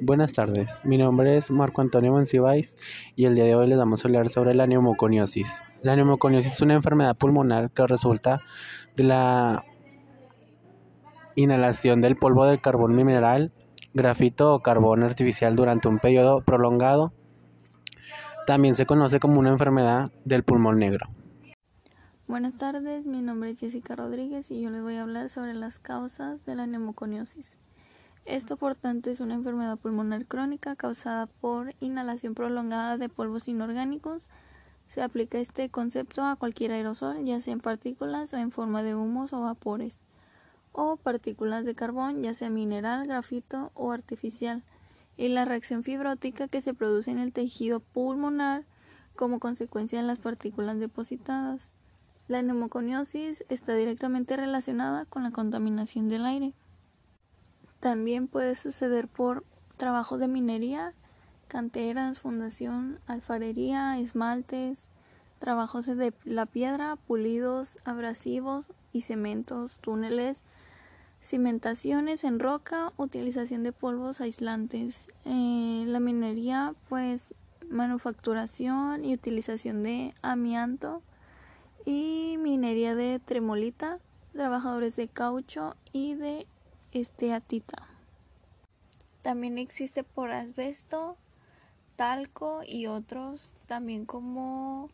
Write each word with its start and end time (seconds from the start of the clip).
Buenas 0.00 0.32
tardes, 0.32 0.80
mi 0.84 0.98
nombre 0.98 1.36
es 1.36 1.52
Marco 1.52 1.80
Antonio 1.80 2.10
Monsiváis 2.10 2.76
y 3.14 3.26
el 3.26 3.36
día 3.36 3.44
de 3.44 3.54
hoy 3.54 3.68
les 3.68 3.78
vamos 3.78 4.04
a 4.04 4.08
hablar 4.08 4.28
sobre 4.28 4.52
la 4.54 4.66
neumoconiosis. 4.66 5.62
La 5.82 5.94
neumoconiosis 5.94 6.52
es 6.52 6.60
una 6.62 6.74
enfermedad 6.74 7.16
pulmonar 7.16 7.70
que 7.70 7.86
resulta 7.86 8.40
de 8.96 9.04
la 9.04 9.64
inhalación 11.36 12.00
del 12.00 12.16
polvo 12.16 12.44
de 12.46 12.60
carbón 12.60 12.96
mineral, 12.96 13.52
grafito 13.92 14.54
o 14.54 14.60
carbón 14.60 15.04
artificial 15.04 15.54
durante 15.54 15.86
un 15.86 16.00
periodo 16.00 16.40
prolongado. 16.40 17.12
También 18.46 18.74
se 18.74 18.86
conoce 18.86 19.20
como 19.20 19.38
una 19.38 19.50
enfermedad 19.50 20.10
del 20.24 20.42
pulmón 20.42 20.78
negro. 20.78 21.06
Buenas 22.26 22.56
tardes, 22.56 23.06
mi 23.06 23.22
nombre 23.22 23.50
es 23.50 23.60
Jessica 23.60 23.94
Rodríguez 23.94 24.50
y 24.50 24.60
yo 24.60 24.70
les 24.70 24.82
voy 24.82 24.96
a 24.96 25.02
hablar 25.02 25.28
sobre 25.28 25.54
las 25.54 25.78
causas 25.78 26.44
de 26.44 26.56
la 26.56 26.66
neumoconiosis. 26.66 27.58
Esto, 28.24 28.56
por 28.56 28.74
tanto, 28.74 29.10
es 29.10 29.20
una 29.20 29.34
enfermedad 29.34 29.76
pulmonar 29.78 30.24
crónica 30.24 30.76
causada 30.76 31.26
por 31.26 31.74
inhalación 31.80 32.34
prolongada 32.34 32.96
de 32.96 33.10
polvos 33.10 33.48
inorgánicos. 33.48 34.30
Se 34.86 35.02
aplica 35.02 35.38
este 35.38 35.68
concepto 35.68 36.24
a 36.24 36.36
cualquier 36.36 36.72
aerosol, 36.72 37.22
ya 37.24 37.38
sea 37.38 37.52
en 37.52 37.60
partículas 37.60 38.32
o 38.32 38.38
en 38.38 38.50
forma 38.50 38.82
de 38.82 38.94
humos 38.94 39.34
o 39.34 39.42
vapores, 39.42 40.04
o 40.72 40.96
partículas 40.96 41.66
de 41.66 41.74
carbón, 41.74 42.22
ya 42.22 42.32
sea 42.32 42.48
mineral, 42.48 43.06
grafito 43.06 43.70
o 43.74 43.92
artificial, 43.92 44.64
y 45.18 45.28
la 45.28 45.44
reacción 45.44 45.82
fibrótica 45.82 46.48
que 46.48 46.62
se 46.62 46.72
produce 46.72 47.10
en 47.10 47.18
el 47.18 47.32
tejido 47.32 47.80
pulmonar 47.80 48.64
como 49.16 49.38
consecuencia 49.38 50.00
de 50.00 50.06
las 50.06 50.18
partículas 50.18 50.78
depositadas. 50.78 51.72
La 52.26 52.40
neumoconiosis 52.40 53.44
está 53.50 53.74
directamente 53.74 54.34
relacionada 54.34 55.04
con 55.04 55.24
la 55.24 55.30
contaminación 55.30 56.08
del 56.08 56.24
aire. 56.24 56.54
También 57.84 58.28
puede 58.28 58.54
suceder 58.54 59.08
por 59.08 59.44
trabajos 59.76 60.18
de 60.18 60.26
minería, 60.26 60.94
canteras, 61.48 62.18
fundación, 62.18 62.98
alfarería, 63.06 63.98
esmaltes, 63.98 64.88
trabajos 65.38 65.84
de 65.84 66.14
la 66.24 66.46
piedra, 66.46 66.96
pulidos, 66.96 67.76
abrasivos 67.84 68.70
y 68.94 69.02
cementos, 69.02 69.80
túneles, 69.82 70.44
cimentaciones 71.20 72.24
en 72.24 72.38
roca, 72.38 72.94
utilización 72.96 73.62
de 73.62 73.72
polvos 73.72 74.22
aislantes. 74.22 75.06
Eh, 75.26 75.84
la 75.86 76.00
minería, 76.00 76.74
pues 76.88 77.34
manufacturación 77.68 79.04
y 79.04 79.12
utilización 79.12 79.82
de 79.82 80.14
amianto 80.22 81.02
y 81.84 82.36
minería 82.38 82.94
de 82.94 83.20
tremolita, 83.22 83.98
trabajadores 84.32 84.96
de 84.96 85.06
caucho 85.06 85.76
y 85.92 86.14
de 86.14 86.46
esteatita. 86.94 87.88
También 89.22 89.58
existe 89.58 90.04
por 90.04 90.30
asbesto, 90.30 91.16
talco 91.96 92.62
y 92.66 92.86
otros, 92.86 93.54
también 93.66 94.06
como 94.06 94.90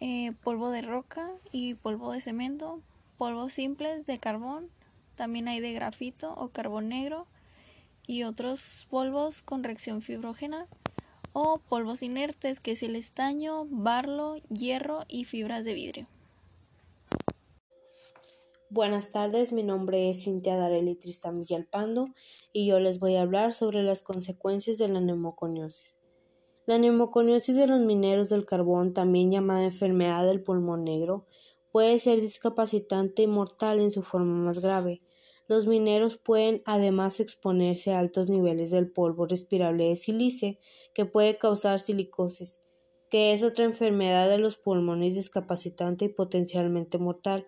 eh, 0.00 0.32
polvo 0.42 0.70
de 0.70 0.82
roca 0.82 1.30
y 1.52 1.74
polvo 1.74 2.12
de 2.12 2.20
cemento, 2.20 2.80
polvos 3.18 3.52
simples 3.52 4.06
de 4.06 4.18
carbón, 4.18 4.68
también 5.16 5.48
hay 5.48 5.60
de 5.60 5.72
grafito 5.72 6.34
o 6.34 6.48
carbón 6.48 6.88
negro 6.88 7.26
y 8.06 8.24
otros 8.24 8.86
polvos 8.90 9.42
con 9.42 9.64
reacción 9.64 10.02
fibrógena 10.02 10.66
o 11.32 11.58
polvos 11.58 12.02
inertes 12.02 12.60
que 12.60 12.72
es 12.72 12.82
el 12.82 12.96
estaño, 12.96 13.66
barlo, 13.66 14.36
hierro 14.48 15.04
y 15.08 15.24
fibras 15.24 15.64
de 15.64 15.74
vidrio. 15.74 16.13
Buenas 18.70 19.10
tardes, 19.10 19.52
mi 19.52 19.62
nombre 19.62 20.08
es 20.08 20.24
Cintia 20.24 20.56
Dareli 20.56 20.96
Tristan 20.96 21.34
Villalpando 21.38 22.06
y 22.50 22.66
yo 22.66 22.80
les 22.80 22.98
voy 22.98 23.14
a 23.14 23.20
hablar 23.20 23.52
sobre 23.52 23.82
las 23.82 24.00
consecuencias 24.00 24.78
de 24.78 24.88
la 24.88 25.02
neumoconiosis. 25.02 25.96
La 26.64 26.78
neumoconiosis 26.78 27.56
de 27.56 27.66
los 27.66 27.80
mineros 27.80 28.30
del 28.30 28.44
carbón, 28.44 28.94
también 28.94 29.30
llamada 29.30 29.64
enfermedad 29.64 30.24
del 30.24 30.42
pulmón 30.42 30.82
negro, 30.82 31.26
puede 31.72 31.98
ser 31.98 32.20
discapacitante 32.20 33.22
y 33.22 33.26
mortal 33.26 33.80
en 33.80 33.90
su 33.90 34.02
forma 34.02 34.34
más 34.34 34.60
grave. 34.60 34.98
Los 35.46 35.66
mineros 35.66 36.16
pueden 36.16 36.62
además 36.64 37.20
exponerse 37.20 37.92
a 37.92 37.98
altos 37.98 38.30
niveles 38.30 38.70
del 38.70 38.90
polvo 38.90 39.26
respirable 39.26 39.84
de 39.84 39.96
silice, 39.96 40.58
que 40.94 41.04
puede 41.04 41.36
causar 41.36 41.78
silicosis, 41.78 42.62
que 43.10 43.34
es 43.34 43.44
otra 43.44 43.66
enfermedad 43.66 44.30
de 44.30 44.38
los 44.38 44.56
pulmones 44.56 45.14
discapacitante 45.14 46.06
y 46.06 46.08
potencialmente 46.08 46.96
mortal. 46.96 47.46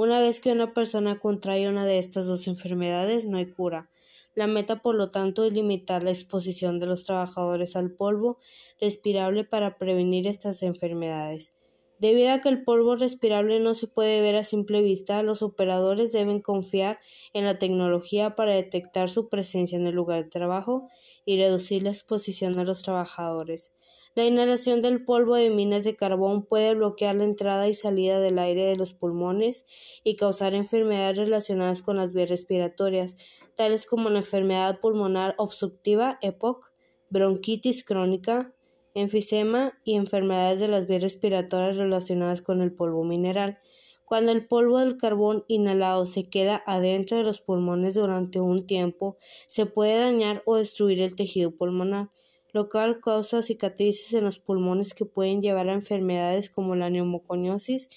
Una 0.00 0.20
vez 0.20 0.38
que 0.38 0.52
una 0.52 0.74
persona 0.74 1.18
contrae 1.18 1.68
una 1.68 1.84
de 1.84 1.98
estas 1.98 2.28
dos 2.28 2.46
enfermedades, 2.46 3.24
no 3.24 3.36
hay 3.36 3.50
cura. 3.50 3.90
La 4.36 4.46
meta, 4.46 4.80
por 4.80 4.94
lo 4.94 5.10
tanto, 5.10 5.44
es 5.44 5.54
limitar 5.54 6.04
la 6.04 6.10
exposición 6.10 6.78
de 6.78 6.86
los 6.86 7.02
trabajadores 7.02 7.74
al 7.74 7.90
polvo 7.90 8.38
respirable 8.80 9.42
para 9.42 9.76
prevenir 9.76 10.28
estas 10.28 10.62
enfermedades. 10.62 11.52
Debido 11.98 12.30
a 12.30 12.40
que 12.40 12.48
el 12.48 12.62
polvo 12.62 12.94
respirable 12.94 13.58
no 13.58 13.74
se 13.74 13.88
puede 13.88 14.20
ver 14.20 14.36
a 14.36 14.44
simple 14.44 14.82
vista, 14.82 15.20
los 15.24 15.42
operadores 15.42 16.12
deben 16.12 16.42
confiar 16.42 17.00
en 17.32 17.44
la 17.44 17.58
tecnología 17.58 18.36
para 18.36 18.54
detectar 18.54 19.08
su 19.08 19.28
presencia 19.28 19.76
en 19.76 19.88
el 19.88 19.96
lugar 19.96 20.22
de 20.22 20.30
trabajo 20.30 20.86
y 21.24 21.38
reducir 21.38 21.82
la 21.82 21.90
exposición 21.90 22.56
a 22.56 22.62
los 22.62 22.84
trabajadores. 22.84 23.72
La 24.18 24.24
inhalación 24.24 24.82
del 24.82 25.04
polvo 25.04 25.36
de 25.36 25.48
minas 25.48 25.84
de 25.84 25.94
carbón 25.94 26.44
puede 26.44 26.74
bloquear 26.74 27.14
la 27.14 27.22
entrada 27.22 27.68
y 27.68 27.74
salida 27.74 28.18
del 28.18 28.40
aire 28.40 28.64
de 28.64 28.74
los 28.74 28.92
pulmones 28.92 29.64
y 30.02 30.16
causar 30.16 30.54
enfermedades 30.54 31.18
relacionadas 31.18 31.82
con 31.82 31.98
las 31.98 32.12
vías 32.12 32.28
respiratorias, 32.28 33.16
tales 33.54 33.86
como 33.86 34.10
la 34.10 34.18
enfermedad 34.18 34.80
pulmonar 34.80 35.36
obstructiva 35.38 36.18
EPOC, 36.20 36.72
bronquitis 37.10 37.84
crónica, 37.84 38.52
enfisema 38.94 39.78
y 39.84 39.94
enfermedades 39.94 40.58
de 40.58 40.66
las 40.66 40.88
vías 40.88 41.02
respiratorias 41.02 41.76
relacionadas 41.76 42.42
con 42.42 42.60
el 42.60 42.74
polvo 42.74 43.04
mineral. 43.04 43.60
Cuando 44.04 44.32
el 44.32 44.48
polvo 44.48 44.78
del 44.78 44.96
carbón 44.96 45.44
inhalado 45.46 46.06
se 46.06 46.28
queda 46.28 46.62
adentro 46.66 47.18
de 47.18 47.24
los 47.24 47.38
pulmones 47.38 47.94
durante 47.94 48.40
un 48.40 48.66
tiempo, 48.66 49.16
se 49.46 49.66
puede 49.66 49.98
dañar 50.00 50.42
o 50.44 50.56
destruir 50.56 51.02
el 51.02 51.14
tejido 51.14 51.54
pulmonar 51.54 52.10
lo 52.52 52.68
cual 52.68 53.00
causa 53.00 53.40
cicatrices 53.42 54.14
en 54.14 54.24
los 54.24 54.38
pulmones 54.38 54.94
que 54.94 55.06
pueden 55.06 55.40
llevar 55.40 55.68
a 55.68 55.74
enfermedades 55.74 56.50
como 56.50 56.76
la 56.76 56.90
neumoconiosis, 56.90 57.88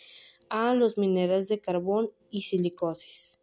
a 0.50 0.74
los 0.74 0.98
minerales 0.98 1.50
de 1.50 1.60
carbón 1.60 2.12
y 2.30 2.44
silicosis. 2.44 3.41